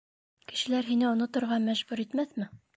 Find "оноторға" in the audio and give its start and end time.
1.11-1.61